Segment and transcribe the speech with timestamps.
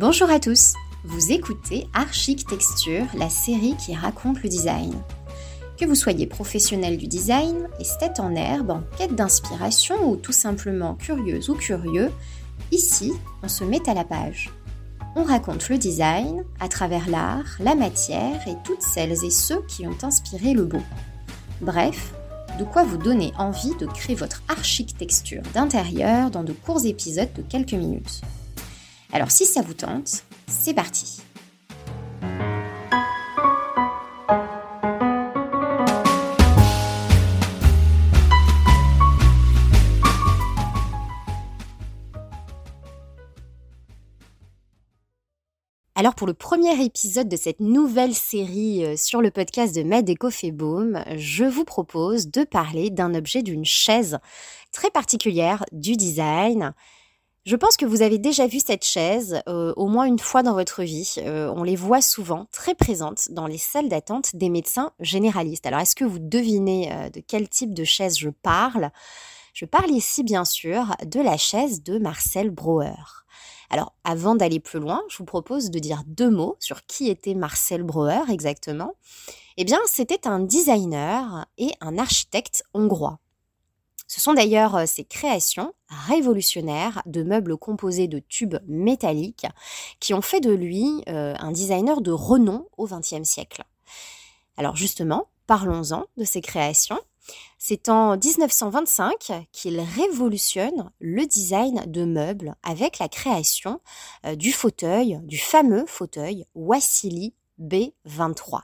[0.00, 4.94] Bonjour à tous, vous écoutez Architecture, la série qui raconte le design.
[5.76, 10.94] Que vous soyez professionnel du design, esthète en herbe, en quête d'inspiration ou tout simplement
[10.94, 12.12] curieuse ou curieux,
[12.70, 13.12] ici,
[13.42, 14.50] on se met à la page.
[15.16, 19.84] On raconte le design à travers l'art, la matière et toutes celles et ceux qui
[19.84, 20.82] ont inspiré le beau.
[21.60, 22.14] Bref,
[22.56, 27.42] de quoi vous donner envie de créer votre architecture d'intérieur dans de courts épisodes de
[27.42, 28.22] quelques minutes.
[29.12, 31.22] Alors si ça vous tente, c'est parti
[45.94, 50.08] Alors pour le premier épisode de cette nouvelle série euh, sur le podcast de Med
[50.52, 54.18] Boom, je vous propose de parler d'un objet d'une chaise
[54.70, 56.72] très particulière du design.
[57.48, 60.52] Je pense que vous avez déjà vu cette chaise euh, au moins une fois dans
[60.52, 61.14] votre vie.
[61.16, 65.64] Euh, on les voit souvent très présentes dans les salles d'attente des médecins généralistes.
[65.64, 68.90] Alors est-ce que vous devinez de quel type de chaise je parle?
[69.54, 73.24] Je parle ici bien sûr de la chaise de Marcel Brouwer.
[73.70, 77.34] Alors, avant d'aller plus loin, je vous propose de dire deux mots sur qui était
[77.34, 78.92] Marcel Breuer exactement.
[79.56, 83.20] Eh bien, c'était un designer et un architecte hongrois.
[84.08, 85.74] Ce sont d'ailleurs ces créations
[86.08, 89.46] révolutionnaires de meubles composés de tubes métalliques
[90.00, 93.62] qui ont fait de lui un designer de renom au XXe siècle.
[94.56, 96.98] Alors justement, parlons-en de ces créations.
[97.58, 103.80] C'est en 1925 qu'il révolutionne le design de meubles avec la création
[104.36, 108.62] du fauteuil, du fameux fauteuil Wassily B23.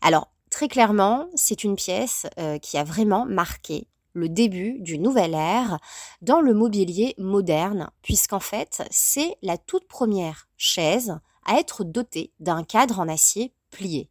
[0.00, 2.26] Alors, très clairement, c'est une pièce
[2.62, 5.78] qui a vraiment marqué le début du nouvel ère
[6.22, 12.64] dans le mobilier moderne, puisqu'en fait, c'est la toute première chaise à être dotée d'un
[12.64, 14.08] cadre en acier plié.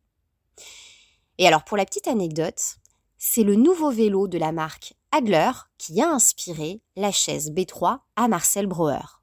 [1.38, 2.78] Et alors, pour la petite anecdote,
[3.18, 8.28] c'est le nouveau vélo de la marque Adler qui a inspiré la chaise B3 à
[8.28, 9.22] Marcel Breuer.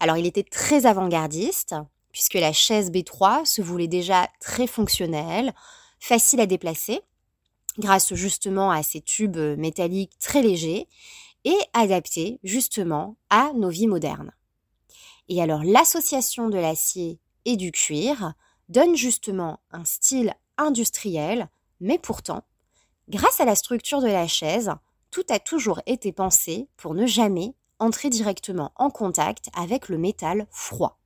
[0.00, 1.74] Alors il était très avant-gardiste,
[2.12, 5.52] puisque la chaise B3 se voulait déjà très fonctionnelle,
[6.00, 7.02] facile à déplacer,
[7.78, 10.88] grâce justement à ses tubes métalliques très légers,
[11.44, 14.32] et adaptés justement à nos vies modernes.
[15.28, 18.34] Et alors l'association de l'acier et du cuir
[18.68, 21.48] donne justement un style industriel,
[21.80, 22.44] mais pourtant
[23.08, 24.70] Grâce à la structure de la chaise,
[25.10, 30.46] tout a toujours été pensé pour ne jamais entrer directement en contact avec le métal
[30.50, 31.00] froid.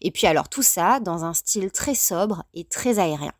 [0.00, 3.32] Et puis alors tout ça dans un style très sobre et très aérien.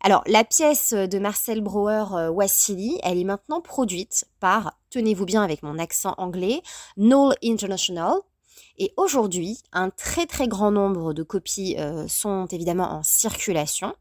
[0.00, 5.42] Alors la pièce de Marcel Brouwer euh, Wassily, elle est maintenant produite par, tenez-vous bien
[5.42, 6.62] avec mon accent anglais,
[6.96, 8.14] Knoll International.
[8.78, 13.94] Et aujourd'hui, un très très grand nombre de copies euh, sont évidemment en circulation.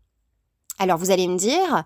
[0.78, 1.84] Alors vous allez me dire,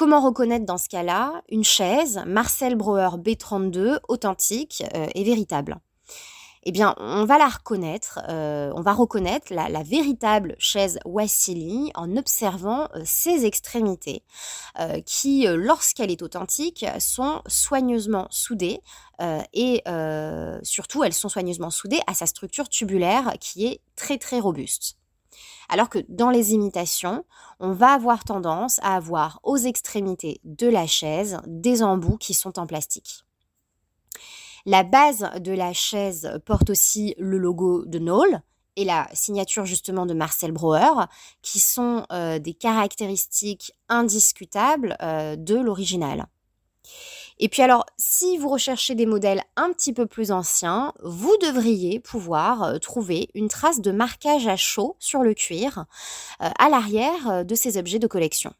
[0.00, 5.78] Comment reconnaître dans ce cas-là une chaise Marcel Breuer B32 authentique euh, et véritable?
[6.64, 12.16] Eh bien, on va la reconnaître, euh, on va reconnaître la, véritable chaise Wassily en
[12.16, 14.22] observant euh, ses extrémités,
[15.04, 18.80] qui, lorsqu'elle est authentique, sont soigneusement soudées
[19.52, 19.82] et
[20.62, 24.96] surtout, elles sont soigneusement soudées à sa structure tubulaire qui est très très robuste.
[25.70, 27.24] Alors que dans les imitations,
[27.60, 32.58] on va avoir tendance à avoir aux extrémités de la chaise des embouts qui sont
[32.58, 33.24] en plastique.
[34.66, 38.42] La base de la chaise porte aussi le logo de Knoll
[38.76, 41.06] et la signature justement de Marcel Breuer,
[41.42, 46.26] qui sont euh, des caractéristiques indiscutables euh, de l'original.
[47.38, 51.98] Et puis alors, si vous recherchez des modèles un petit peu plus anciens, vous devriez
[51.98, 55.86] pouvoir euh, trouver une trace de marquage à chaud sur le cuir
[56.38, 58.54] à l'arrière de ces objets de collection.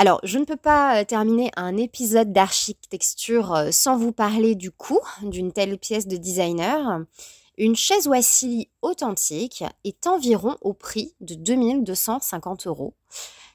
[0.00, 5.50] Alors, je ne peux pas terminer un épisode d'architecture sans vous parler du coût d'une
[5.50, 7.00] telle pièce de designer.
[7.56, 12.94] Une chaise Wassily authentique est environ au prix de 2250 euros.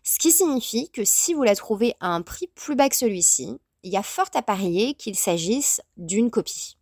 [0.03, 3.57] Ce qui signifie que si vous la trouvez à un prix plus bas que celui-ci,
[3.83, 6.75] il y a fort à parier qu'il s'agisse d'une copie.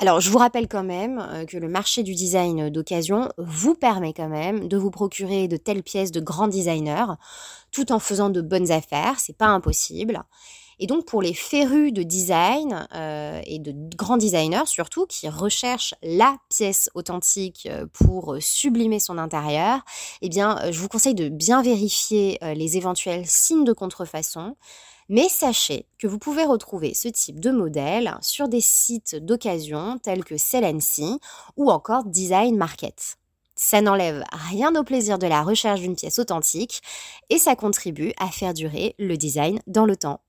[0.00, 4.12] Alors, je vous rappelle quand même euh, que le marché du design d'occasion vous permet
[4.12, 7.14] quand même de vous procurer de telles pièces de grands designers,
[7.72, 10.22] tout en faisant de bonnes affaires, c'est pas impossible.
[10.80, 15.94] Et donc pour les férus de design euh, et de grands designers surtout qui recherchent
[16.02, 19.80] la pièce authentique euh, pour sublimer son intérieur,
[20.22, 24.56] eh bien euh, je vous conseille de bien vérifier les éventuels signes de contrefaçon.
[25.08, 30.22] Mais sachez que vous pouvez retrouver ce type de modèle sur des sites d'occasion tels
[30.22, 31.18] que Celency
[31.56, 33.16] ou encore Design Market.
[33.56, 36.82] Ça n'enlève rien au plaisir de la recherche d'une pièce authentique
[37.30, 40.20] et ça contribue à faire durer le design dans le temps.